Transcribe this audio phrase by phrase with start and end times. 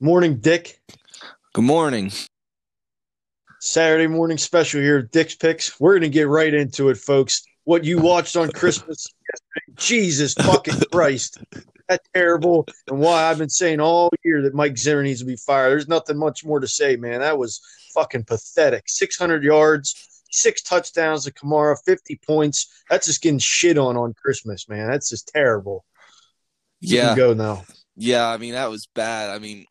[0.00, 0.78] Morning, Dick.
[1.54, 2.12] Good morning.
[3.60, 5.80] Saturday morning special here, at Dick's Picks.
[5.80, 7.42] We're going to get right into it, folks.
[7.64, 9.06] What you watched on Christmas
[9.74, 11.38] Jesus fucking Christ.
[11.88, 12.66] That's terrible.
[12.88, 15.70] And why I've been saying all year that Mike Zimmer needs to be fired.
[15.70, 17.20] There's nothing much more to say, man.
[17.20, 17.60] That was
[17.94, 18.84] fucking pathetic.
[18.88, 22.84] 600 yards, six touchdowns to Kamara, 50 points.
[22.90, 24.88] That's just getting shit on on Christmas, man.
[24.90, 25.84] That's just terrible.
[26.80, 27.64] You Yeah, can go now.
[27.96, 28.28] yeah.
[28.28, 29.30] I mean, that was bad.
[29.30, 29.64] I mean,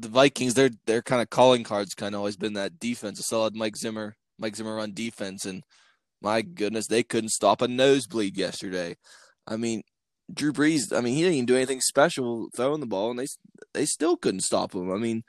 [0.00, 3.22] the Vikings, their their kind of calling cards kind of always been that defense, a
[3.22, 5.62] solid Mike Zimmer, Mike Zimmer run defense, and
[6.22, 8.96] my goodness, they couldn't stop a nosebleed yesterday.
[9.46, 9.82] I mean,
[10.32, 10.96] Drew Brees.
[10.96, 13.26] I mean, he didn't even do anything special throwing the ball, and they
[13.74, 14.90] they still couldn't stop him.
[14.90, 15.22] I mean,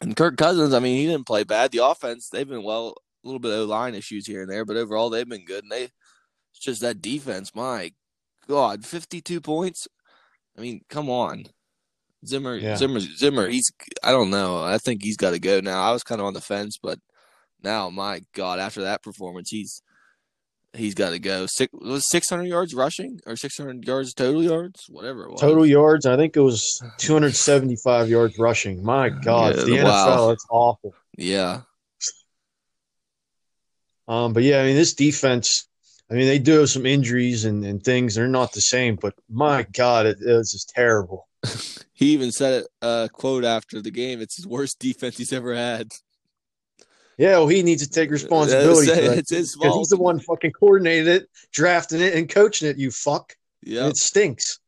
[0.00, 0.74] and Kirk Cousins.
[0.74, 1.70] I mean, he didn't play bad.
[1.70, 2.94] The offense, they've been well,
[3.24, 5.64] a little bit of line issues here and there, but overall they've been good.
[5.64, 7.54] And they, it's just that defense.
[7.54, 7.92] My
[8.46, 9.88] God, fifty-two points.
[10.56, 11.46] I mean, come on.
[12.26, 12.76] Zimmer, Yeah.
[12.76, 13.48] Zimmer, Zimmer.
[13.48, 13.70] He's.
[14.02, 14.62] I don't know.
[14.62, 15.82] I think he's got to go now.
[15.82, 16.98] I was kind of on the fence, but
[17.62, 19.82] now, my God, after that performance, he's
[20.74, 21.46] he's got to go.
[21.48, 25.40] Six was six hundred yards rushing or six hundred yards total yards, whatever it was.
[25.40, 28.84] Total yards, I think it was 275 yards rushing.
[28.84, 30.06] My God, Yeah, the wow.
[30.06, 30.94] NFL, that's awful.
[31.16, 31.60] Yeah,
[34.08, 35.68] Um, but yeah, I mean, this defense,
[36.10, 38.14] I mean, they do have some injuries and, and things.
[38.14, 41.28] They're not the same, but my God, it, it's just terrible.
[41.92, 42.68] he even said it.
[42.82, 44.20] Uh, quote after the game.
[44.20, 45.92] It's his worst defense he's ever had.
[47.16, 49.18] Yeah, well, he needs to take responsibility for that.
[49.18, 49.78] It's his fault.
[49.78, 53.34] he's the one fucking coordinating it, drafting it, and coaching it, you fuck.
[53.62, 54.58] Yeah, It stinks.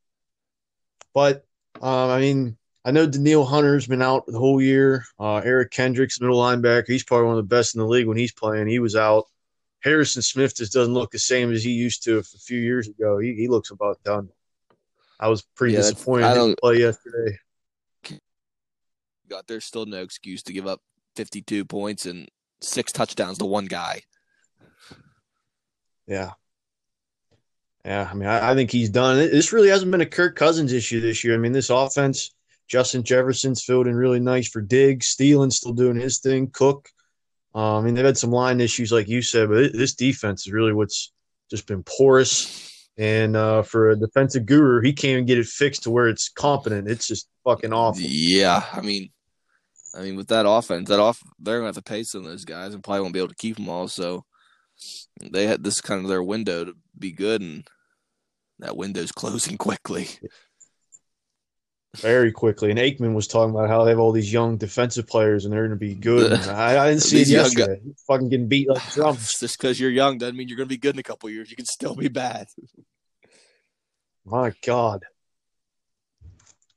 [1.13, 1.45] But,
[1.81, 5.05] um, I mean, I know Danielle Hunter's been out the whole year.
[5.19, 8.17] Uh, Eric Kendricks, middle linebacker, he's probably one of the best in the league when
[8.17, 8.69] he's playing.
[8.69, 9.25] He was out.
[9.81, 13.19] Harrison Smith just doesn't look the same as he used to a few years ago.
[13.19, 14.29] He, he looks about done.
[15.19, 17.39] I was pretty Yeah, disappointed I he didn't don't- play yesterday.
[19.29, 20.81] God, there's still no excuse to give up
[21.17, 22.29] 52 points and
[22.61, 24.03] six touchdowns to one guy.
[26.07, 26.33] Yeah.
[27.85, 29.17] Yeah, I mean, I, I think he's done.
[29.17, 31.35] This really hasn't been a Kirk Cousins issue this year.
[31.35, 32.33] I mean, this offense,
[32.69, 35.15] Justin Jefferson's filled in really nice for Diggs.
[35.19, 36.49] Thielen's still doing his thing.
[36.53, 36.89] Cook.
[37.55, 40.53] Uh, I mean, they've had some line issues, like you said, but this defense is
[40.53, 41.13] really what's
[41.51, 42.76] just been porous.
[42.99, 46.31] And uh, for a defensive guru, he can't even get it fixed to where it's
[46.31, 46.89] competent.
[46.89, 48.01] It's just fucking awful.
[48.03, 49.11] Yeah, I mean,
[49.95, 52.45] I mean, with that offense, that off, they're gonna have to pay some of those
[52.45, 53.89] guys and probably won't be able to keep them all.
[53.89, 54.25] So
[55.23, 57.69] they had this kind of their window to be good, and
[58.61, 60.09] that window's closing quickly.
[61.97, 62.71] Very quickly.
[62.71, 65.67] And Aikman was talking about how they have all these young defensive players and they're
[65.67, 66.33] going to be good.
[66.49, 67.81] I, I didn't see it yesterday.
[68.07, 69.35] Fucking getting beat like drums.
[69.41, 71.51] Just because you're young doesn't mean you're gonna be good in a couple years.
[71.51, 72.47] You can still be bad.
[74.25, 75.05] My God.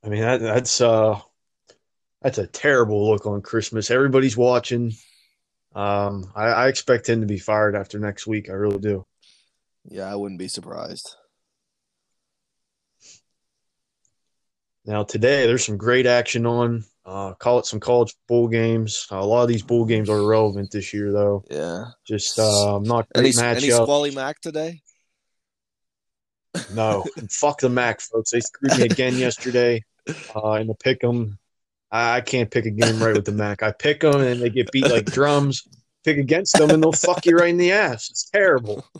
[0.04, 1.18] I mean that that's uh
[2.22, 3.90] that's a terrible look on Christmas.
[3.90, 4.92] Everybody's watching.
[5.74, 8.48] Um I, I expect him to be fired after next week.
[8.48, 9.06] I really do.
[9.84, 11.16] Yeah, I wouldn't be surprised.
[14.90, 16.84] Now today there's some great action on.
[17.06, 19.06] Uh call it some college bowl games.
[19.12, 21.44] a lot of these bowl games are relevant this year though.
[21.48, 21.84] Yeah.
[22.04, 23.82] Just uh not Any great any matchup.
[23.84, 24.82] Squally Mac today?
[26.74, 28.32] No, fuck the Mac, folks.
[28.32, 29.84] They screwed me again yesterday
[30.34, 31.38] uh, in the pick 'em.
[31.92, 33.62] I, I can't pick a game right with the Mac.
[33.62, 35.68] I pick them and they get beat like drums.
[36.04, 38.10] Pick against them and they'll fuck you right in the ass.
[38.10, 38.84] It's terrible.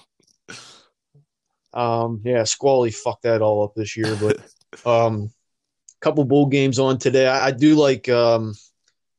[1.72, 4.38] Um, yeah, Squally fucked that all up this year, but
[4.84, 5.30] um,
[6.00, 7.26] couple bowl games on today.
[7.26, 8.54] I, I do like um,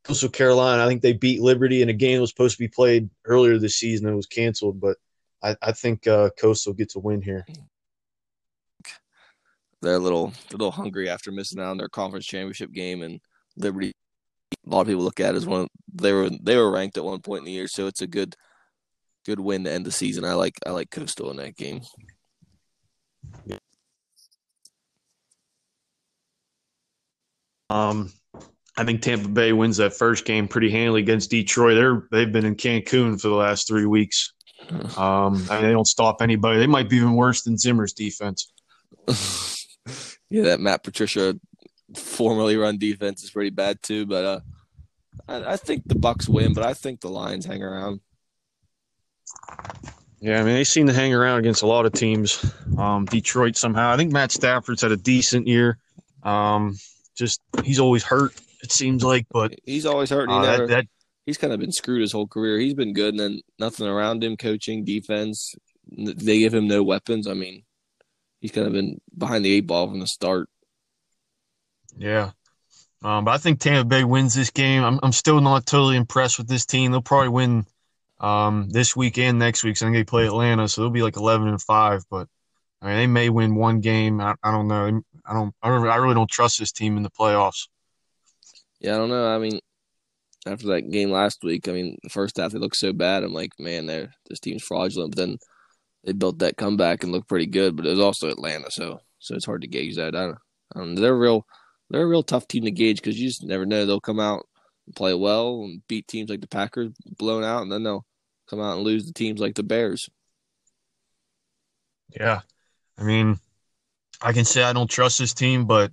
[0.03, 0.83] Coastal Carolina.
[0.83, 3.57] I think they beat Liberty in a game that was supposed to be played earlier
[3.57, 4.97] this season and was canceled, but
[5.43, 7.45] I, I think uh, Coastal gets a win here.
[9.81, 13.19] they're a little a little hungry after missing out on their conference championship game and
[13.57, 13.93] Liberty.
[14.65, 15.61] A lot of people look at as one.
[15.61, 18.07] Of, they were they were ranked at one point in the year, so it's a
[18.07, 18.35] good
[19.25, 20.25] good win to end the season.
[20.25, 21.81] I like I like Coastal in that game.
[27.71, 28.11] Um,
[28.78, 31.75] I think Tampa Bay wins that first game pretty handily against Detroit.
[31.75, 34.34] They're they've been in Cancun for the last three weeks.
[34.97, 36.59] Um, I mean, they don't stop anybody.
[36.59, 38.51] They might be even worse than Zimmer's defense.
[40.29, 41.35] yeah, that Matt Patricia
[41.96, 44.05] formerly run defense is pretty bad too.
[44.05, 44.40] But uh,
[45.28, 48.01] I, I think the Bucks win, but I think the Lions hang around.
[50.19, 52.46] Yeah, I mean, they seem to hang around against a lot of teams.
[52.78, 53.91] Um, Detroit somehow.
[53.91, 55.79] I think Matt Stafford's had a decent year.
[56.22, 56.78] Um,
[57.16, 58.34] just he's always hurt.
[58.63, 60.29] It seems like, but He's always hurt.
[60.29, 60.85] He uh, never, that, that
[61.25, 62.59] he's kind of been screwed his whole career.
[62.59, 65.55] He's been good, and then nothing around him, coaching, defense,
[65.91, 67.28] they give him no weapons.
[67.28, 67.63] I mean,
[68.40, 70.49] he's kind of been behind the eight ball from the start.
[71.97, 72.31] Yeah.
[73.03, 74.84] Um, but I think Tampa Bay wins this game.
[74.84, 76.91] I'm, I'm still not totally impressed with this team.
[76.91, 77.66] They'll probably win
[78.19, 79.78] um, this week and next week.
[79.78, 82.03] So I think they play Atlanta, so they'll be like 11 and five.
[82.09, 82.28] But
[82.81, 84.22] I mean, they may win one game.
[84.22, 85.02] I, I don't know.
[85.26, 85.53] I don't.
[85.62, 87.68] I really don't trust this team in the playoffs.
[88.79, 89.28] Yeah, I don't know.
[89.28, 89.59] I mean,
[90.46, 93.23] after that game last week, I mean, the first half they looked so bad.
[93.23, 95.16] I'm like, man, they're this team's fraudulent.
[95.16, 95.38] But then
[96.03, 97.76] they built that comeback and looked pretty good.
[97.76, 100.16] But it was also Atlanta, so so it's hard to gauge that.
[100.16, 100.38] I don't.
[100.76, 101.46] I don't they're real.
[101.90, 103.85] They're a real tough team to gauge because you just never know.
[103.85, 104.47] They'll come out
[104.88, 108.06] and play well and beat teams like the Packers blown out, and then they'll
[108.50, 110.09] come out and lose the teams like the Bears.
[112.09, 112.41] Yeah,
[112.97, 113.40] I mean,
[114.22, 115.91] I can say I don't trust this team, but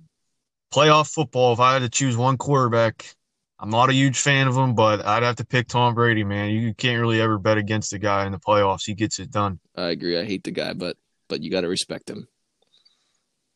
[0.73, 1.53] playoff football.
[1.53, 3.15] If I had to choose one quarterback,
[3.59, 6.23] I'm not a huge fan of him, but I'd have to pick Tom Brady.
[6.23, 8.85] Man, you can't really ever bet against the guy in the playoffs.
[8.85, 9.59] He gets it done.
[9.75, 10.17] I agree.
[10.17, 10.95] I hate the guy, but
[11.27, 12.27] but you got to respect him.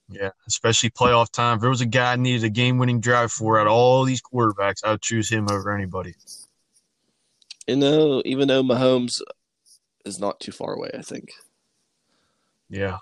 [0.09, 1.55] Yeah, especially playoff time.
[1.55, 4.03] If there was a guy I needed a game winning drive for out of all
[4.03, 6.15] these quarterbacks, I would choose him over anybody.
[7.67, 9.21] You know, even though Mahomes
[10.05, 11.31] is not too far away, I think.
[12.69, 12.97] Yeah.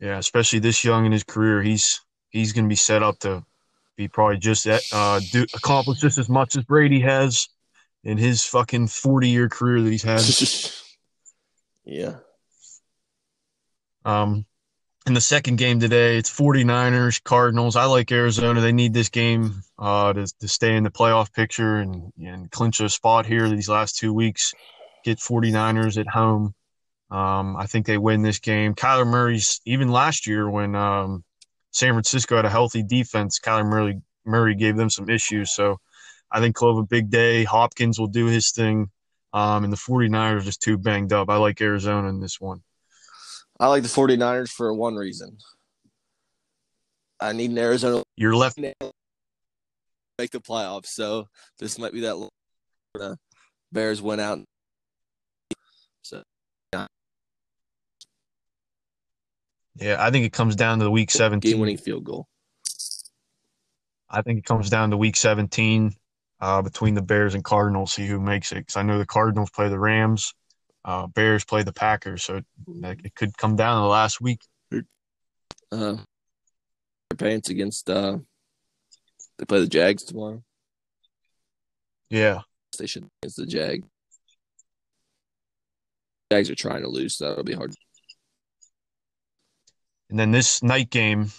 [0.00, 2.00] Yeah, especially this young in his career, he's
[2.30, 3.44] he's going to be set up to
[3.96, 7.48] be probably just uh do accomplish just as much as Brady has
[8.02, 10.22] in his fucking 40 year career that he's had.
[11.84, 12.16] yeah.
[14.04, 14.46] Um
[15.06, 17.76] in the second game today, it's 49ers, Cardinals.
[17.76, 18.60] I like Arizona.
[18.60, 22.80] They need this game uh, to, to stay in the playoff picture and, and clinch
[22.80, 24.54] a spot here these last two weeks.
[25.04, 26.54] Get 49ers at home.
[27.14, 28.74] Um, I think they win this game.
[28.74, 31.22] Kyler Murray's, even last year when um,
[31.70, 35.54] San Francisco had a healthy defense, Kyler Murray, Murray gave them some issues.
[35.54, 35.78] So
[36.32, 37.44] I think have a big day.
[37.44, 38.90] Hopkins will do his thing.
[39.32, 41.30] Um, and the 49ers are just too banged up.
[41.30, 42.62] I like Arizona in this one.
[43.60, 45.38] I like the 49ers for one reason.
[47.20, 48.02] I need an Arizona.
[48.16, 48.58] You're left.
[48.58, 48.74] Make
[50.30, 51.28] the playoffs, so
[51.60, 53.16] this might be that.
[53.72, 54.40] Bears went out.
[56.02, 56.22] So,
[56.72, 56.86] yeah.
[59.76, 61.50] Yeah, I think it comes down to the week 17.
[61.50, 62.28] Game winning field goal.
[64.08, 65.92] I think it comes down to week 17
[66.40, 68.56] uh, between the Bears and Cardinals, see who makes it.
[68.56, 70.34] Because I know the Cardinals play the Rams
[70.84, 72.44] uh, Bears play the Packers, so it,
[73.04, 74.40] it could come down to the last week.
[75.72, 75.96] Uh,
[77.16, 78.18] pants against uh,
[79.38, 80.42] they play the Jags tomorrow.
[82.10, 82.40] Yeah,
[82.78, 83.84] they should against the Jag.
[86.30, 87.74] Jags are trying to lose, so that'll be hard.
[90.14, 91.32] And then this night game,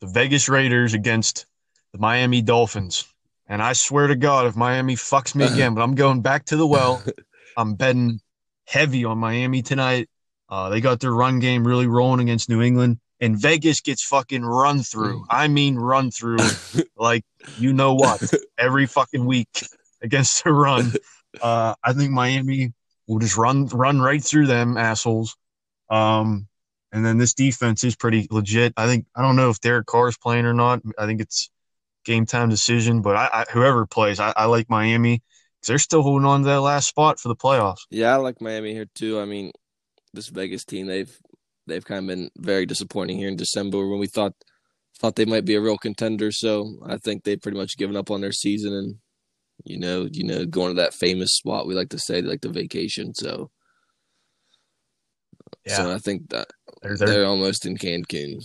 [0.00, 1.46] the Vegas Raiders against
[1.92, 3.04] the Miami Dolphins.
[3.46, 6.56] And I swear to God, if Miami fucks me again, but I'm going back to
[6.56, 7.00] the well.
[7.56, 8.18] I'm betting
[8.66, 10.08] heavy on Miami tonight.
[10.48, 14.44] Uh, they got their run game really rolling against New England, and Vegas gets fucking
[14.44, 15.20] run through.
[15.20, 15.26] Mm.
[15.30, 16.38] I mean, run through
[16.96, 17.22] like
[17.56, 18.20] you know what
[18.58, 19.68] every fucking week
[20.02, 20.92] against the run.
[21.40, 22.72] Uh, I think Miami
[23.06, 25.36] will just run run right through them assholes.
[25.88, 26.48] Um,
[26.92, 28.74] and then this defense is pretty legit.
[28.76, 30.82] I think I don't know if Derek Carr is playing or not.
[30.98, 31.50] I think it's
[32.04, 35.22] game time decision, but I, I whoever plays, I, I like Miami
[35.60, 37.80] because they're still holding on to that last spot for the playoffs.
[37.90, 39.18] Yeah, I like Miami here too.
[39.18, 39.52] I mean,
[40.12, 41.16] this Vegas team they've
[41.66, 44.34] they've kind of been very disappointing here in December when we thought
[44.98, 46.30] thought they might be a real contender.
[46.30, 48.96] So I think they've pretty much given up on their season and
[49.64, 52.50] you know you know going to that famous spot we like to say like the
[52.50, 53.14] vacation.
[53.14, 53.50] So
[55.66, 56.48] yeah, so I think that
[56.82, 58.44] they're, they're, they're almost in Cancun.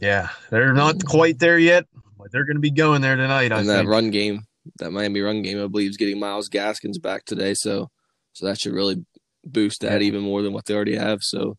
[0.00, 1.84] Yeah, they're not quite there yet,
[2.18, 3.52] but they're going to be going there tonight.
[3.52, 3.88] And I that think.
[3.88, 4.44] run game,
[4.78, 7.54] that Miami run game, I believe, is getting Myles Gaskins back today.
[7.54, 7.90] So,
[8.32, 9.04] so that should really
[9.44, 11.22] boost that even more than what they already have.
[11.22, 11.56] So,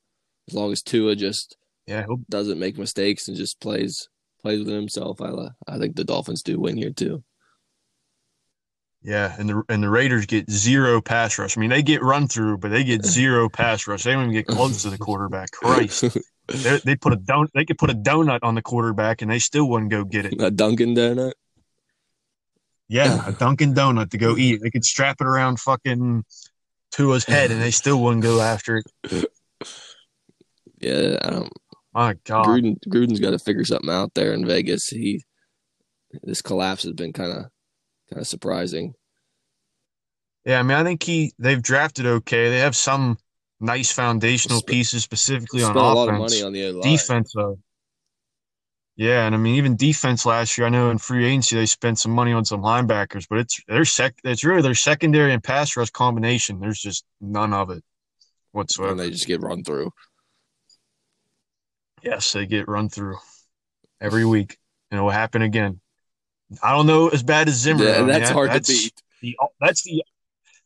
[0.47, 4.09] as long as Tua just yeah doesn't make mistakes and just plays
[4.41, 5.31] plays with himself, I
[5.67, 7.23] I think the Dolphins do win here too.
[9.07, 11.57] Yeah, and the and the Raiders get zero pass rush.
[11.57, 14.03] I mean, they get run through, but they get zero pass rush.
[14.03, 15.51] They don't even get close to the quarterback.
[15.51, 16.01] Christ,
[16.47, 19.39] they, they put a don they could put a donut on the quarterback, and they
[19.39, 20.41] still wouldn't go get it.
[20.41, 21.31] A Dunkin' donut.
[22.89, 24.61] Yeah, a Dunkin' Donut to go eat.
[24.61, 26.25] They could strap it around fucking
[26.91, 29.25] Tua's head, and they still wouldn't go after it.
[30.79, 31.51] Yeah, I don't.
[31.91, 34.89] My God, Gruden, Gruden's got to figure something out there in Vegas.
[34.89, 35.23] He
[36.21, 37.45] this collapse has been kind of
[38.11, 38.93] kind of surprising.
[40.47, 42.49] Yeah, I mean, I think he they've drafted okay.
[42.49, 43.17] They have some
[43.59, 45.83] nice foundational pieces, specifically on offense.
[45.83, 47.35] A lot of money on the defense.
[47.35, 47.55] Uh,
[48.95, 50.65] yeah, and I mean even defense last year.
[50.65, 53.83] I know in free agency they spent some money on some linebackers, but it's their
[53.83, 54.15] sec.
[54.23, 56.61] It's really their secondary and pass rush combination.
[56.61, 57.83] There's just none of it
[58.53, 58.91] whatsoever.
[58.91, 59.91] And they just get run through.
[62.01, 63.17] Yes, they get run through
[63.99, 64.57] every week.
[64.91, 65.81] and it will happen again.
[66.63, 67.83] I don't know as bad as Zimmer.
[67.83, 69.03] Yeah, I mean, that's hard that's to beat.
[69.21, 70.03] The, that's the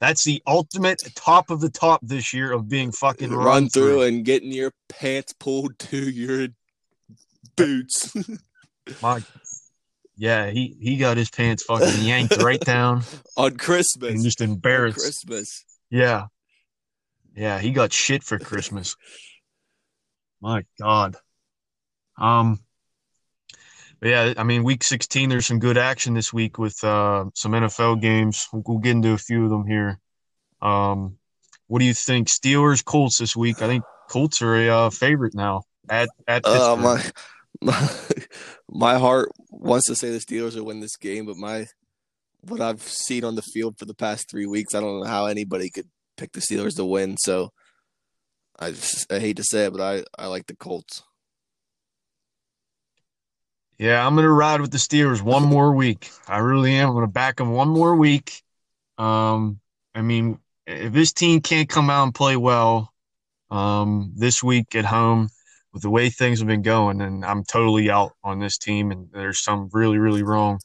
[0.01, 4.01] that's the ultimate top of the top this year of being fucking Run, run, through
[4.01, 6.47] and getting your pants pulled to your
[7.55, 8.11] boots.
[9.01, 9.23] My,
[10.17, 13.03] yeah, he he got his pants fucking yanked right down
[13.37, 14.15] on Christmas.
[14.15, 14.97] and just On embarrassed.
[14.97, 15.63] Christmas.
[15.91, 16.25] Yeah,
[17.35, 18.95] yeah, he got shit for Christmas.
[20.41, 21.15] My God.
[22.17, 22.59] Um.
[24.01, 27.51] But yeah, I mean, week 16, there's some good action this week with uh, some
[27.51, 28.47] NFL games.
[28.51, 29.99] We'll, we'll get into a few of them here.
[30.61, 31.17] Um,
[31.67, 32.27] what do you think?
[32.27, 33.61] Steelers, Colts this week.
[33.61, 36.45] I think Colts are a uh, favorite now at at.
[36.45, 37.03] Uh, my,
[37.61, 37.89] my
[38.69, 41.67] my heart wants to say the Steelers will win this game, but my
[42.41, 45.27] what I've seen on the field for the past three weeks, I don't know how
[45.27, 47.17] anybody could pick the Steelers to win.
[47.17, 47.51] So
[48.59, 51.03] I just, I hate to say it, but I, I like the Colts.
[53.81, 56.11] Yeah, I'm gonna ride with the Steelers one more week.
[56.27, 56.89] I really am.
[56.89, 58.43] I'm gonna back them one more week.
[58.99, 59.59] Um,
[59.95, 62.93] I mean, if this team can't come out and play well,
[63.49, 65.29] um, this week at home
[65.73, 69.09] with the way things have been going, then I'm totally out on this team, and
[69.11, 70.59] there's some really, really wrong.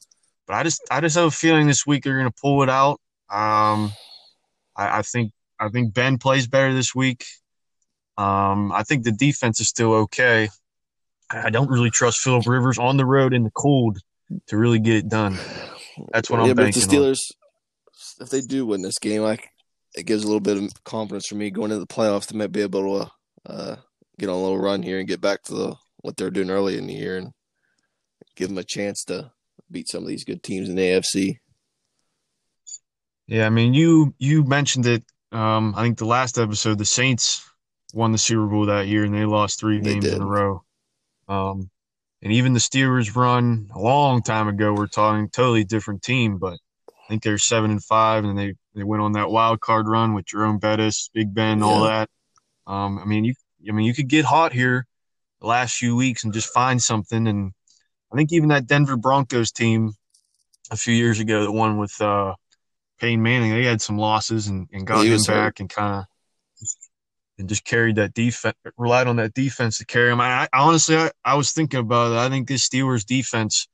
[0.47, 3.01] But I just, I just have a feeling this week they're gonna pull it out.
[3.31, 3.93] Um,
[4.77, 7.25] I, I think, I think Ben plays better this week.
[8.19, 10.51] Um, I think the defense is still okay.
[11.31, 13.99] I don't really trust Philip Rivers on the road in the cold
[14.49, 15.39] to really get it done.
[16.13, 17.05] That's what I'm yeah, but if the banking on.
[17.05, 17.21] Steelers,
[18.21, 19.49] if they do win this game, like
[19.95, 22.29] it gives a little bit of confidence for me going into the playoffs.
[22.29, 23.05] They might be able
[23.47, 23.77] to uh,
[24.19, 26.79] get on a little run here and get back to the, what they're doing early
[26.79, 27.33] in the year and
[28.37, 29.31] give them a chance to
[29.71, 31.39] beat some of these good teams in the AFC.
[33.27, 35.03] Yeah, I mean, you you mentioned it.
[35.33, 37.45] Um, I think the last episode, the Saints
[37.93, 40.15] won the Super Bowl that year, and they lost three They games did.
[40.15, 40.63] in a row.
[41.29, 41.71] Um,
[42.23, 44.73] and even the Steelers run a long time ago.
[44.73, 46.55] We're talking totally different team, but
[46.89, 50.15] I think they're seven and five, and they they went on that wild card run
[50.15, 51.89] with Jerome Bettis, Big Ben, all Yeah.
[51.89, 52.11] that.
[52.67, 53.35] Um, I mean, you
[53.69, 54.87] I mean, you could get hot here
[55.41, 57.27] the last few weeks and just find something.
[57.27, 57.53] And
[58.13, 59.93] I think even that Denver Broncos team
[60.71, 62.35] a few years ago the one with uh,
[62.99, 65.35] Peyton Manning, they had some losses and, and got him was hurt.
[65.35, 66.05] back and kind of
[67.39, 70.21] and just carried that defense, relied on that defense to carry him.
[70.21, 72.19] I, I honestly, I, I was thinking about it.
[72.19, 73.69] I think this Steelers defense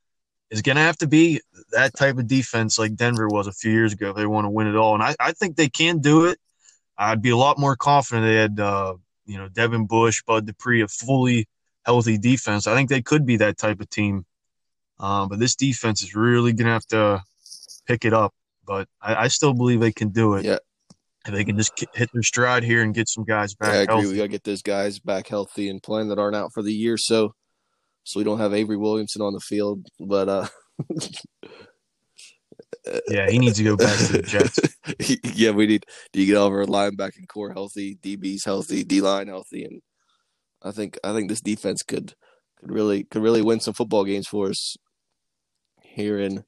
[0.49, 1.41] is going to have to be
[1.71, 4.49] that type of defense like Denver was a few years ago if they want to
[4.49, 4.93] win it all.
[4.93, 6.37] And I, I think they can do it.
[6.97, 10.81] I'd be a lot more confident they had, uh, you know, Devin Bush, Bud Dupree,
[10.81, 11.47] a fully
[11.85, 12.67] healthy defense.
[12.67, 14.25] I think they could be that type of team.
[14.99, 17.23] Um, but this defense is really going to have to
[17.87, 18.33] pick it up.
[18.65, 20.45] But I, I still believe they can do it.
[20.45, 20.59] Yeah.
[21.25, 23.95] If they can just hit their stride here and get some guys back I agree.
[23.95, 24.07] healthy.
[24.11, 26.97] We gotta get those guys back healthy and playing that aren't out for the year,
[26.97, 27.33] so
[28.03, 29.87] so we don't have Avery Williamson on the field.
[29.99, 30.47] But uh,
[33.07, 34.59] Yeah, he needs to go back to the Jets.
[35.37, 39.27] yeah, we need to get all of our linebacking core healthy, DBs healthy, D line
[39.27, 39.81] healthy, and
[40.61, 42.13] I think I think this defense could
[42.59, 44.75] could really could really win some football games for us
[45.81, 46.43] here in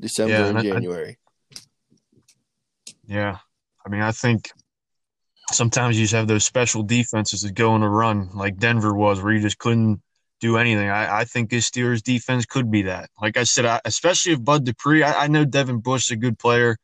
[0.00, 1.18] December Yeah, and and I- I- January.
[3.06, 3.38] Yeah.
[3.86, 4.50] I mean, I think
[5.52, 9.20] sometimes you just have those special defenses that go on a run, like Denver was,
[9.20, 10.00] where you just couldn't
[10.40, 10.88] do anything.
[10.88, 13.10] I, I think this Steelers defense could be that.
[13.20, 16.16] Like I said, I, especially if Bud Dupree, I, I know Devin Bush is a
[16.16, 16.76] good player,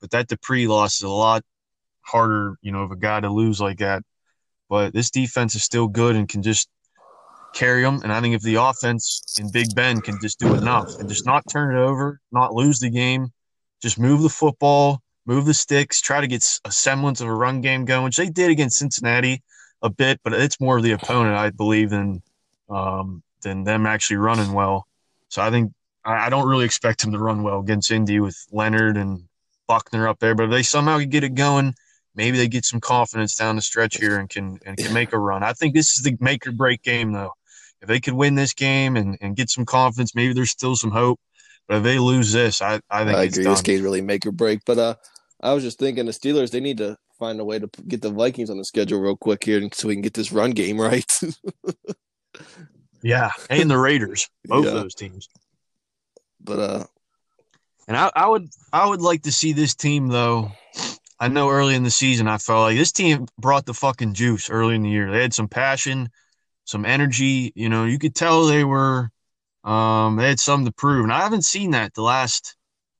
[0.00, 1.42] but that Dupree loss is a lot
[2.02, 4.02] harder, you know, of a guy to lose like that.
[4.68, 6.68] But this defense is still good and can just
[7.54, 8.00] carry them.
[8.02, 11.26] And I think if the offense and Big Ben can just do enough and just
[11.26, 13.28] not turn it over, not lose the game,
[13.80, 17.60] just move the football, move the sticks, try to get a semblance of a run
[17.60, 19.42] game going, which they did against Cincinnati
[19.82, 22.22] a bit, but it's more of the opponent, I believe, than
[22.68, 24.86] um, than them actually running well.
[25.28, 25.72] So I think
[26.04, 29.24] I, I don't really expect them to run well against Indy with Leonard and
[29.66, 30.34] Buckner up there.
[30.34, 31.74] But if they somehow get it going,
[32.14, 35.18] maybe they get some confidence down the stretch here and can and can make a
[35.18, 35.42] run.
[35.42, 37.32] I think this is the make or break game, though.
[37.82, 40.90] If they could win this game and, and get some confidence, maybe there's still some
[40.90, 41.20] hope.
[41.68, 43.44] But if they lose this, I, I think I it's agree.
[43.44, 43.52] done.
[43.52, 44.60] This game's really make or break.
[44.64, 44.94] But uh,
[45.40, 48.10] I was just thinking the Steelers they need to find a way to get the
[48.10, 51.04] Vikings on the schedule real quick here, so we can get this run game right.
[53.02, 54.70] Yeah, and the Raiders, both Yeah.
[54.72, 55.28] of those teams.
[56.40, 56.84] but uh,
[57.88, 60.50] And I, I would I would like to see this team though.
[61.18, 64.50] I know early in the season I felt like this team brought the fucking juice
[64.50, 65.10] early in the year.
[65.10, 66.10] They had some passion,
[66.64, 67.52] some energy.
[67.54, 69.10] You know, you could tell they were
[69.64, 71.04] um they had something to prove.
[71.04, 72.55] And I haven't seen that the last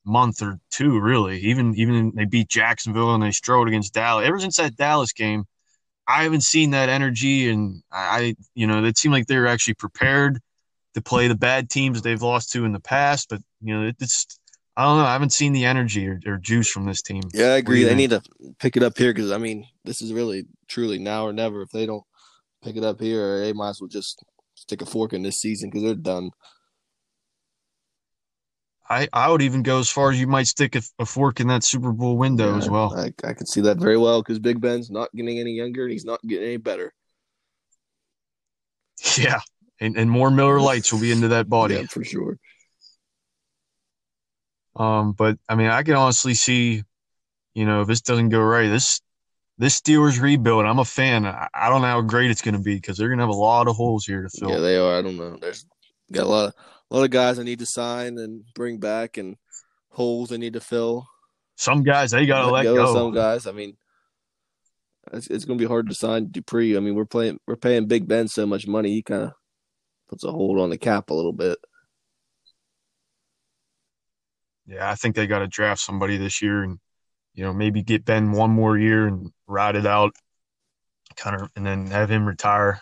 [0.06, 1.40] month or two really.
[1.40, 4.26] Even even they beat Jacksonville and they strode against Dallas.
[4.26, 5.44] Ever since that Dallas game,
[6.06, 9.74] I haven't seen that energy and I you know, it seemed like they were actually
[9.74, 10.40] prepared
[10.94, 13.28] to play the bad teams they've lost to in the past.
[13.28, 14.38] But you know, it's
[14.76, 15.04] I don't know.
[15.04, 17.22] I haven't seen the energy or, or juice from this team.
[17.32, 17.84] Yeah, I agree.
[17.84, 18.22] They need to
[18.58, 21.62] pick it up here because I mean, this is really truly now or never.
[21.62, 22.04] If they don't
[22.62, 24.22] pick it up here, they might as well just
[24.54, 26.30] stick a fork in this season because they're done.
[28.88, 31.48] I, I would even go as far as you might stick a, a fork in
[31.48, 32.94] that Super Bowl window yeah, as well.
[32.96, 35.92] I, I could see that very well because Big Ben's not getting any younger and
[35.92, 36.92] he's not getting any better.
[39.18, 39.40] Yeah,
[39.78, 41.74] and, and more Miller Lites will be into that body.
[41.74, 42.38] Yeah, for sure.
[44.74, 46.82] Um, but I mean, I can honestly see,
[47.54, 49.00] you know, if this doesn't go right, this
[49.58, 50.64] this Steelers rebuild.
[50.64, 51.26] I'm a fan.
[51.26, 53.34] I, I don't know how great it's going to be because they're going to have
[53.34, 54.50] a lot of holes here to fill.
[54.50, 54.98] Yeah, they are.
[54.98, 55.36] I don't know.
[55.36, 55.66] There's
[56.12, 56.54] got a lot of
[56.90, 59.36] a lot of guys I need to sign and bring back, and
[59.90, 61.06] holes they need to fill.
[61.56, 62.94] Some guys they got to let, let go.
[62.94, 63.76] Some guys, I mean,
[65.12, 66.76] it's, it's going to be hard to sign Dupree.
[66.76, 69.32] I mean, we're playing we're paying Big Ben so much money, he kind of
[70.08, 71.58] puts a hold on the cap a little bit.
[74.66, 76.78] Yeah, I think they got to draft somebody this year and
[77.34, 80.14] you know maybe get Ben one more year and ride it out,
[81.16, 82.80] kind of, and then have him retire,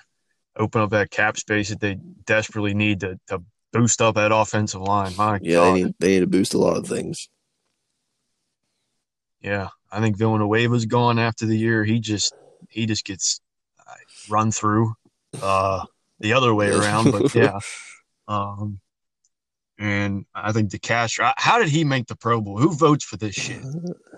[0.57, 3.43] open up that cap space that they desperately need to to
[3.75, 5.15] boost up that offensive line.
[5.17, 5.65] My yeah, God.
[5.65, 7.29] they need they need to boost a lot of things.
[9.43, 11.85] Yeah, I think Villanueva's gone after the year.
[11.85, 12.33] He just
[12.71, 13.41] he just gets
[13.79, 13.95] uh,
[14.31, 14.95] run through
[15.43, 15.85] uh,
[16.21, 17.11] the other way around.
[17.11, 17.59] But yeah,
[18.29, 18.81] um,
[19.79, 21.19] and I think the cash.
[21.37, 22.59] How did he make the Pro Bowl?
[22.59, 23.63] Who votes for this shit?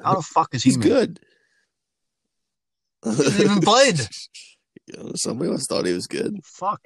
[0.04, 0.70] How the fuck is he?
[0.70, 1.18] He's good.
[3.04, 4.00] He even played.
[5.14, 6.38] Somebody else thought he was good.
[6.44, 6.82] Fuck.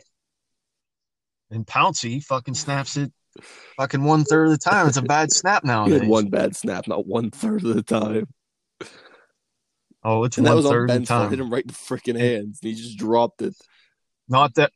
[1.51, 3.13] And Pouncey fucking snaps it
[3.77, 4.87] fucking one third of the time.
[4.89, 5.85] It's a bad snap now.
[5.87, 8.29] He had one bad snap, not one third of the time.
[10.03, 11.31] Oh, it's and one that was third on the time.
[11.31, 12.59] Hit him right in the freaking hands.
[12.63, 13.55] he just dropped it.
[14.29, 14.73] Not that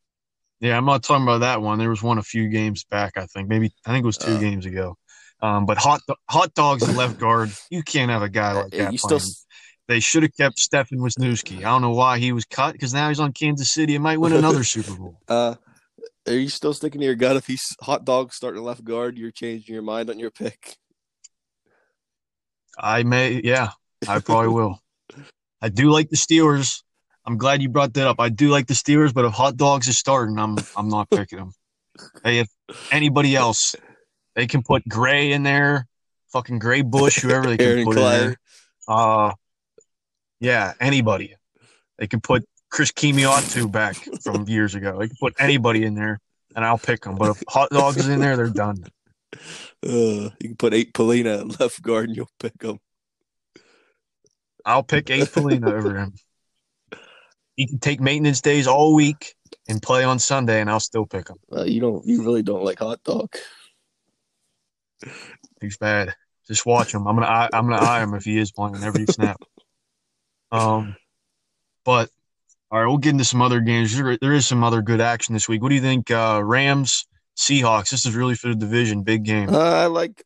[0.60, 1.78] yeah, I'm not talking about that one.
[1.78, 3.48] There was one a few games back, I think.
[3.48, 4.96] Maybe I think it was two uh, games ago.
[5.40, 8.92] Um, but hot hot dogs left guard, you can't have a guy like that.
[8.92, 9.20] You still,
[9.88, 11.58] they should have kept Stefan Wisniewski.
[11.58, 14.18] I don't know why he was cut because now he's on Kansas City and might
[14.18, 15.20] win another Super Bowl.
[15.28, 15.56] Uh,
[16.26, 17.36] are you still sticking to your gut?
[17.36, 20.76] If he's hot dog starting left guard, you're changing your mind on your pick.
[22.78, 23.70] I may, yeah,
[24.08, 24.80] I probably will.
[25.60, 26.82] I do like the Steelers.
[27.24, 28.20] I'm glad you brought that up.
[28.20, 31.38] I do like the Steelers, but if hot dogs is starting, I'm I'm not picking
[31.38, 31.52] them.
[32.22, 32.48] hey, if
[32.90, 33.74] anybody else,
[34.34, 35.86] they can put Gray in there,
[36.32, 38.04] fucking Gray Bush, whoever they can Aaron put Clay.
[38.04, 38.36] in there.
[38.88, 39.32] Uh,
[40.40, 41.34] yeah, anybody.
[41.98, 44.98] They can put Chris Kemoeatu back from years ago.
[44.98, 46.18] They can put anybody in there,
[46.56, 47.14] and I'll pick them.
[47.14, 48.84] But if hot dogs is in there, they're done.
[49.32, 52.80] Uh, you can put eight Polina at left guard, and you'll pick them.
[54.64, 56.14] I'll pick eight Polina over him.
[57.56, 59.36] He can take maintenance days all week
[59.68, 61.36] and play on Sunday, and I'll still pick him.
[61.56, 62.04] Uh, you don't.
[62.04, 63.32] You really don't like hot dog.
[65.60, 66.16] He's bad.
[66.48, 67.06] Just watch him.
[67.06, 67.28] I'm gonna.
[67.28, 69.40] Eye, I'm gonna eye him if he is playing every snap.
[70.50, 70.94] Um,
[71.84, 72.10] but
[72.74, 73.96] all right, we'll get into some other games.
[73.96, 75.62] There, is some other good action this week.
[75.62, 76.10] What do you think?
[76.10, 77.06] Uh, Rams,
[77.38, 77.90] Seahawks.
[77.90, 79.04] This is really for the division.
[79.04, 79.48] Big game.
[79.48, 80.24] Uh, I like.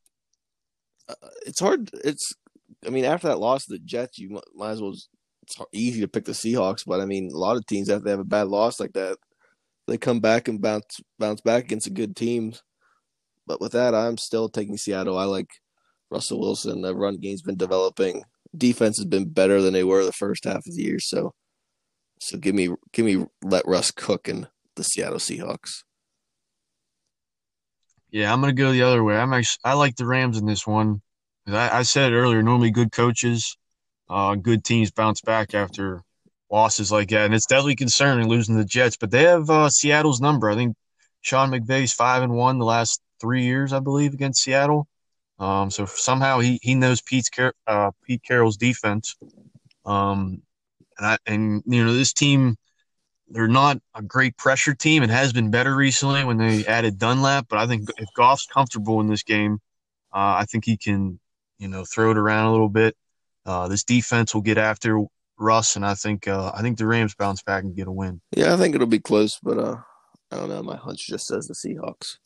[1.06, 1.90] Uh, it's hard.
[2.04, 2.32] It's.
[2.86, 4.94] I mean, after that loss to the Jets, you might as well
[5.42, 8.12] it's easy to pick the Seahawks, but I mean, a lot of teams after they
[8.12, 9.18] have a bad loss like that,
[9.86, 12.54] they come back and bounce bounce back against a good team.
[13.46, 15.18] But with that, I'm still taking Seattle.
[15.18, 15.50] I like
[16.10, 16.80] Russell Wilson.
[16.80, 18.24] The run game's been developing.
[18.56, 20.98] Defense has been better than they were the first half of the year.
[20.98, 21.34] So,
[22.20, 25.82] so give me give me let Russ cook in the Seattle Seahawks.
[28.10, 29.16] Yeah, I'm gonna go the other way.
[29.16, 31.02] I'm actually I like the Rams in this one.
[31.46, 33.56] I, I said earlier, normally good coaches
[34.08, 36.02] uh, good teams bounce back after
[36.50, 38.96] losses like that, and it's definitely concerning losing the Jets.
[38.96, 40.48] But they have uh, Seattle's number.
[40.48, 40.76] I think
[41.20, 44.88] Sean McVay's five and one the last three years, I believe, against Seattle.
[45.38, 47.30] Um, so somehow he he knows Pete's
[47.66, 49.16] uh, Pete Carroll's defense.
[49.84, 50.42] Um,
[50.98, 52.56] and I and you know this team,
[53.28, 55.02] they're not a great pressure team.
[55.02, 59.00] It has been better recently when they added Dunlap, but I think if Goff's comfortable
[59.00, 59.58] in this game,
[60.12, 61.20] uh, I think he can
[61.58, 62.96] you know throw it around a little bit.
[63.46, 65.04] Uh, this defense will get after
[65.38, 68.20] Russ, and I think uh, I think the Rams bounce back and get a win.
[68.36, 69.76] Yeah, I think it'll be close, but uh,
[70.30, 70.62] I don't know.
[70.62, 72.18] My hunch just says the Seahawks.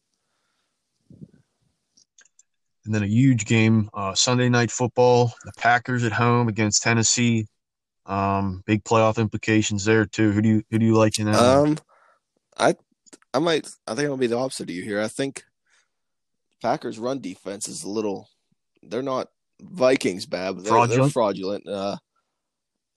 [2.84, 5.32] And then a huge game, uh, Sunday night football.
[5.44, 7.46] The Packers at home against Tennessee.
[8.06, 10.32] Um, big playoff implications there too.
[10.32, 11.36] Who do you who do you like in that?
[11.36, 11.78] Um,
[12.58, 12.74] I
[13.32, 15.00] I might I think I'll be the opposite of you here.
[15.00, 15.44] I think
[16.60, 18.28] Packers run defense is a little.
[18.82, 19.28] They're not
[19.60, 21.02] Vikings bad, but they're fraudulent.
[21.02, 21.68] They're fraudulent.
[21.68, 21.96] Uh,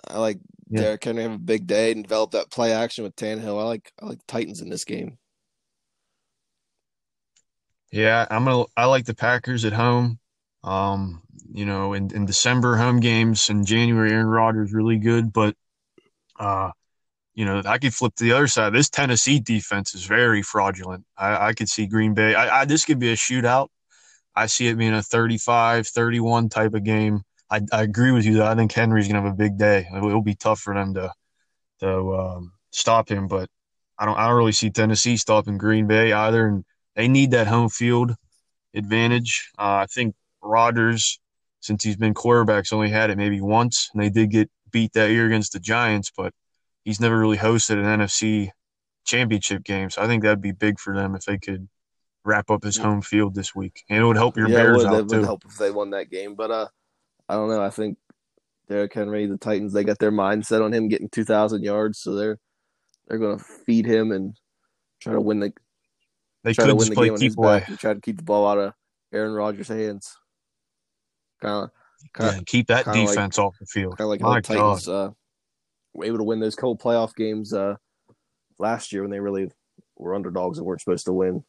[0.07, 0.39] I like
[0.69, 0.81] yeah.
[0.81, 3.59] Derrick Henry have a big day and develop that play action with Tannehill.
[3.59, 5.17] I like I like Titans in this game.
[7.91, 8.65] Yeah, I'm gonna.
[8.75, 10.19] I like the Packers at home.
[10.65, 11.21] Um,
[11.53, 15.55] you know, in, in December home games in January, Aaron Rodgers really good, but
[16.39, 16.71] uh,
[17.33, 18.73] you know, I could flip to the other side.
[18.73, 21.05] This Tennessee defense is very fraudulent.
[21.17, 22.33] I, I could see Green Bay.
[22.33, 23.67] I, I, this could be a shootout.
[24.35, 27.21] I see it being a 35 31 type of game.
[27.49, 28.47] I, I agree with you, though.
[28.47, 29.87] I think Henry's going to have a big day.
[29.95, 31.13] It'll, it'll, be tough for them to
[31.79, 33.49] to um, stop him, but
[33.99, 36.47] I don't, I don't really see Tennessee stopping Green Bay either.
[36.47, 38.15] And they need that home field
[38.73, 39.51] advantage.
[39.57, 40.15] Uh, I think
[40.45, 41.19] Rodgers,
[41.59, 45.11] since he's been quarterbacks, only had it maybe once, and they did get beat that
[45.11, 46.33] year against the Giants, but
[46.83, 48.49] he's never really hosted an NFC
[49.05, 49.89] championship game.
[49.89, 51.67] So I think that'd be big for them if they could
[52.23, 54.89] wrap up his home field this week, and it would help your yeah, Bears it
[54.89, 55.17] would, out it too.
[55.17, 56.67] would help if they won that game, but uh,
[57.29, 57.61] I don't know.
[57.61, 57.97] I think
[58.67, 62.15] Derrick Henry, the Titans, they got their mindset on him getting two thousand yards, so
[62.15, 62.39] they're
[63.07, 64.35] they're going to feed him and
[64.99, 65.53] try to win the.
[66.43, 67.63] They could the play keep away.
[67.77, 68.73] try to keep the ball out of
[69.13, 70.15] Aaron Rodgers' hands.
[71.41, 71.69] Kind
[72.19, 73.97] of, Yeah, keep that kinda like- defense off the field.
[73.97, 75.09] Kind of like My the Titans uh,
[75.93, 77.75] were able to win those cold playoff games uh,
[78.59, 79.49] last year when they really
[79.97, 81.43] were underdogs and weren't supposed to win.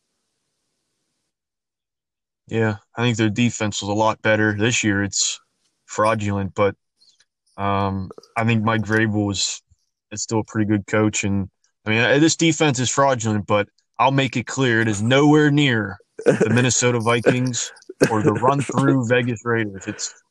[2.48, 5.02] Yeah, I think their defense was a lot better this year.
[5.02, 5.40] It's
[5.86, 6.76] fraudulent, but
[7.56, 9.62] um, I think Mike Vrabel was
[10.12, 11.24] is still a pretty good coach.
[11.24, 11.48] And
[11.84, 13.68] I mean, uh, this defense is fraudulent, but
[13.98, 17.72] I'll make it clear it is nowhere near the Minnesota Vikings
[18.10, 19.86] or the run through Vegas Raiders.
[19.86, 20.22] It's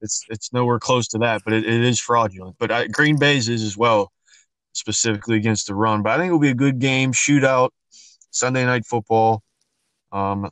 [0.00, 2.56] it's it's nowhere close to that, but it, it is fraudulent.
[2.58, 4.12] But I, Green Bay's is as well,
[4.72, 6.02] specifically against the run.
[6.02, 7.70] But I think it'll be a good game, shootout,
[8.30, 9.42] Sunday night football.
[10.12, 10.50] Um,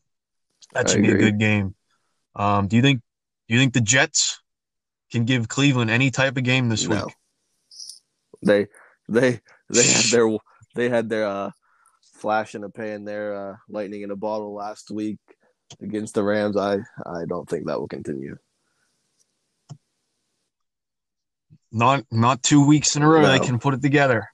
[0.72, 1.74] that should be a good game.
[2.34, 3.00] Um, do you think
[3.48, 4.40] do you think the Jets
[5.12, 7.04] can give Cleveland any type of game this No.
[7.04, 7.14] week?
[8.42, 8.66] They
[9.08, 10.36] they they had their
[10.74, 11.50] they had their uh,
[12.14, 15.18] flash in a pan, their uh, lightning in a bottle last week
[15.80, 16.56] against the Rams.
[16.56, 18.36] I I don't think that will continue.
[21.72, 24.28] Not not two weeks in a row they can put it together.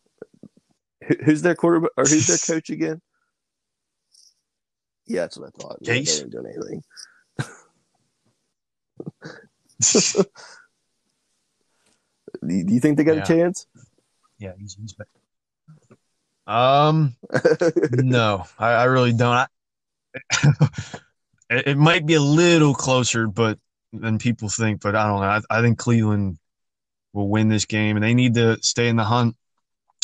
[1.24, 3.00] Who's their quarterback or who's their coach again?
[5.06, 5.82] Yeah, that's what I thought.
[5.82, 6.06] Gase?
[6.06, 6.82] they ain't doing anything.
[12.46, 13.22] Do you do think they got Yeah.
[13.22, 13.66] a chance?
[14.38, 15.08] yeah, he's, he's back.
[16.46, 17.16] Um,
[17.90, 19.34] no, I, I really don't.
[19.34, 19.46] I,
[21.50, 23.58] it, it might be a little closer, but
[23.92, 24.80] than people think.
[24.80, 25.26] But I don't know.
[25.50, 26.38] I, I think Cleveland
[27.12, 29.36] will win this game, and they need to stay in the hunt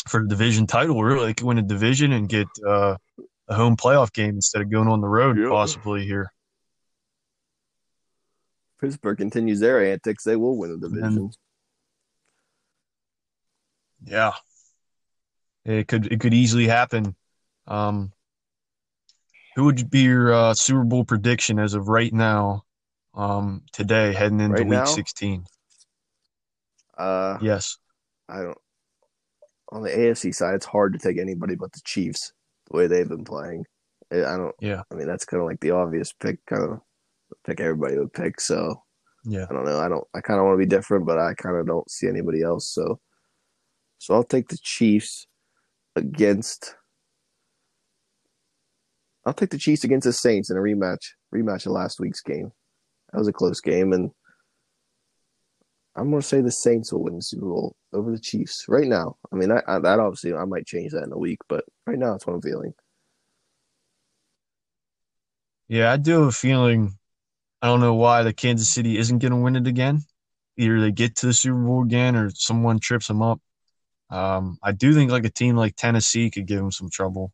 [0.07, 1.01] for the division title.
[1.03, 2.97] Really, they could win a division and get uh,
[3.47, 5.49] a home playoff game instead of going on the road, Yeah.
[5.49, 6.31] possibly here.
[8.79, 10.23] Pittsburgh continues their antics.
[10.23, 11.31] They will win the division.
[14.05, 14.33] Yeah,
[15.65, 17.15] it could it could easily happen.
[17.65, 18.13] Um,
[19.57, 22.63] who would be your uh, Super Bowl prediction as of right now?
[23.15, 24.85] Um, today heading into Right Week now?
[24.85, 25.45] 16.
[26.95, 27.77] Uh, Yes.
[28.29, 28.57] I don't.
[29.71, 32.31] On the AFC side, it's hard to take anybody but the Chiefs
[32.69, 33.65] the way they've been playing.
[34.11, 34.53] I don't.
[34.61, 34.83] Yeah.
[34.91, 36.81] I mean, that's kind of like the obvious pick, kind of
[37.43, 38.39] pick everybody would pick.
[38.39, 38.83] So
[39.25, 39.47] Yeah.
[39.49, 39.79] I don't know.
[39.79, 40.05] I don't.
[40.13, 42.69] I kind of want to be different, but I kind of don't see anybody else.
[42.69, 42.99] So,
[43.97, 45.25] so I'll take the Chiefs
[45.95, 46.75] against.
[49.27, 51.03] I'll take the Chiefs against the Saints in a rematch.
[51.35, 52.49] Rematch of last week's game.
[53.11, 54.09] That was a close game, and
[55.97, 59.17] I'm to say the Saints will win the Super Bowl over the Chiefs right now.
[59.29, 61.99] I mean, I, I, that obviously I might change that in a week, but right
[61.99, 62.73] now that's what I'm feeling.
[65.67, 66.97] Yeah, I do have a feeling.
[67.61, 70.03] I don't know why the Kansas City isn't to win it again.
[70.55, 73.41] Either they get to the Super Bowl again, or someone trips them up.
[74.09, 77.33] Um, I do think like a team like Tennessee could give them some trouble,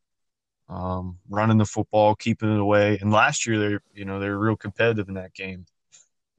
[0.70, 2.98] um, running the football, keeping it away.
[3.02, 5.66] And last year they're you know, they're real competitive in that game,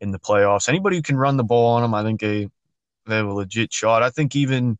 [0.01, 0.69] in the playoffs.
[0.69, 2.49] Anybody who can run the ball on them, I think they
[3.07, 4.03] they have a legit shot.
[4.03, 4.79] I think even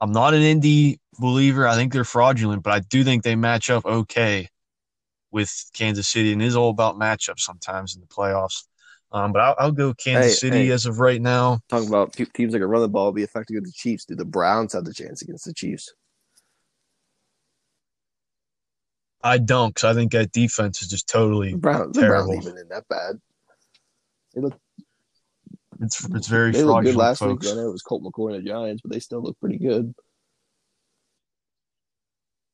[0.00, 1.66] I'm not an Indy believer.
[1.66, 4.48] I think they're fraudulent, but I do think they match up okay
[5.30, 8.64] with Kansas City, and it is all about matchups sometimes in the playoffs.
[9.12, 10.72] Um, but I'll, I'll go Kansas Hey, City hey.
[10.72, 11.60] as of right now.
[11.68, 14.04] Talking about teams that can run the ball, be effective against the Chiefs.
[14.04, 15.92] Do the Browns have the chance against the Chiefs?
[19.22, 22.32] I don't, because I think that defense is just totally The Browns, the Terrible.
[22.32, 23.20] Browns even in that bad.
[24.34, 24.58] They look
[25.80, 27.46] it's it's very they looked good last folks.
[27.46, 27.52] week.
[27.52, 29.94] I know it was Colt McCoy and the Giants, but they still look pretty good.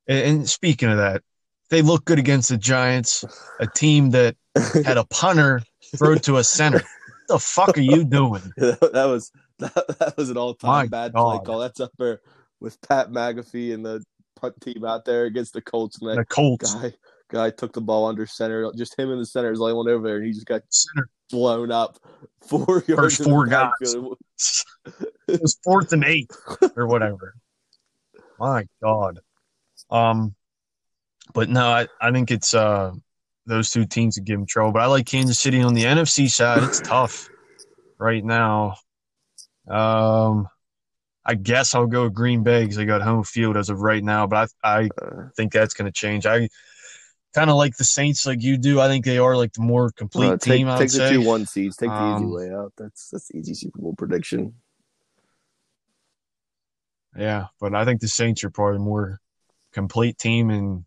[0.06, 1.22] And, and speaking of that,
[1.68, 3.24] they look good against the Giants,
[3.58, 4.36] a team that
[4.84, 5.62] had a punter
[5.96, 6.78] throw to a center.
[6.78, 8.42] What the fuck are you doing?
[8.56, 11.58] that was that, that was an all time bad play call.
[11.58, 12.20] That's up there
[12.60, 14.04] with Pat McAfee and the
[14.36, 16.74] punt team out there against the Colts and The Colts.
[16.74, 16.92] guy
[17.28, 18.70] Guy took the ball under center.
[18.76, 20.62] Just him in the center is the only one over there, and he just got
[20.70, 21.08] Center.
[21.30, 21.98] blown up
[22.46, 23.16] four yards.
[23.16, 23.72] First four guys.
[25.26, 26.30] It was fourth and eight
[26.76, 27.34] or whatever.
[28.38, 29.18] My God.
[29.90, 30.34] Um,
[31.34, 32.92] but no, I, I think it's uh
[33.46, 34.72] those two teams that give them trouble.
[34.72, 36.62] But I like Kansas City on the NFC side.
[36.62, 37.28] It's tough
[37.98, 38.76] right now.
[39.68, 40.46] Um,
[41.26, 44.26] I guess I'll go Green Bay because they got home field as of right now.
[44.26, 46.26] But I I Uh, think that's going to change.
[46.26, 46.48] I
[47.34, 48.80] kind of like the Saints like you do.
[48.80, 50.68] I think they are like the more complete uh, take team.
[50.68, 51.14] I take the say.
[51.14, 51.76] two one seeds.
[51.76, 52.72] Take the Um, easy way out.
[52.76, 54.54] That's that's the easy Super Bowl prediction.
[57.16, 59.20] Yeah, but I think the Saints are probably a more
[59.72, 60.84] complete team, and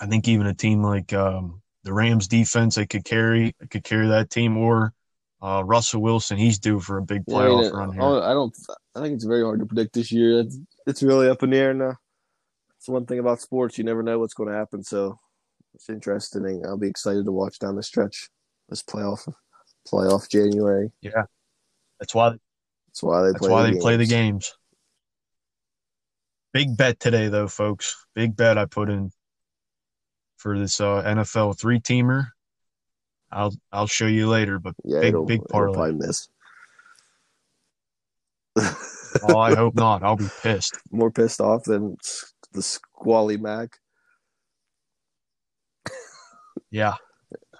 [0.00, 4.08] I think even a team like um, the Rams defense, they could carry, could carry
[4.08, 4.94] that team, or
[5.42, 8.02] uh, Russell Wilson, he's due for a big Yeah, I, playoff mean, run here.
[8.02, 8.54] I don't.
[8.94, 10.40] I think it's very hard to predict this year.
[10.40, 11.94] It's it's really up in the air now.
[12.78, 14.82] It's one thing about sports; you never know what's going to happen.
[14.82, 15.18] So
[15.74, 16.62] it's interesting.
[16.66, 18.30] I'll be excited to watch down the stretch
[18.68, 19.32] this playoff
[19.90, 20.90] playoff January.
[21.02, 21.24] Yeah,
[22.00, 22.34] that's why.
[22.88, 23.50] That's why they That's play.
[23.50, 24.46] why the they play the games.
[24.46, 24.54] games.
[26.52, 27.94] Big bet today, though, folks.
[28.14, 29.10] Big bet I put in
[30.38, 32.28] for this uh, NFL three teamer.
[33.30, 35.92] I'll I'll show you later, but Yeah, big big parlay.
[35.92, 36.28] miss.
[39.22, 40.02] oh, I hope not.
[40.02, 40.78] I'll be pissed.
[40.90, 41.96] More pissed off than
[42.52, 43.70] the squally Mac.
[46.70, 46.94] Yeah,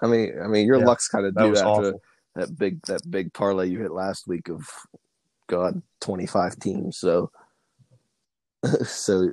[0.01, 2.01] I mean, I mean, your Yeah, luck's kind of that due after awful.
[2.35, 4.67] that big that big parlay you hit last week of
[5.47, 6.97] God twenty five teams.
[6.97, 7.31] So,
[8.83, 9.29] so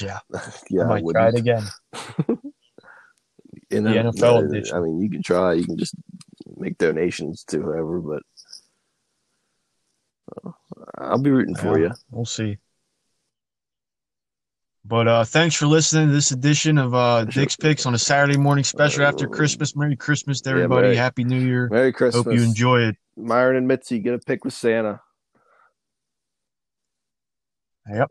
[0.00, 0.18] Yeah,
[0.70, 1.64] yeah, I might try it again.
[3.70, 4.76] In The NFL uh, edition.
[4.76, 5.52] I mean, you can try.
[5.54, 5.94] You can just
[6.56, 8.22] make donations to whoever, but
[10.46, 10.50] uh,
[10.98, 11.88] I'll be rooting for Yeah.
[11.88, 11.92] you.
[12.10, 12.58] We'll see.
[14.84, 18.38] But uh, thanks for listening to this edition of uh, Dick's Picks on a Saturday
[18.38, 19.76] morning special after Christmas.
[19.76, 20.82] Merry Christmas to Yeah, everybody.
[20.86, 21.68] Merry- Happy New Year.
[21.70, 22.24] Merry Christmas.
[22.24, 22.96] Hope you enjoy it.
[23.14, 25.00] Myron and Mitzi get a pick with Santa.
[27.92, 28.06] Yep.